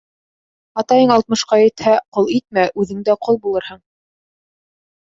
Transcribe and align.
Атайың 0.81 1.13
алтмышҡа 1.17 1.59
етһә, 1.65 1.93
ҡол 2.19 2.33
итмә, 2.39 2.65
үҙең 2.85 3.05
дә 3.11 3.21
ҡол 3.29 3.41
булырһың. 3.47 3.85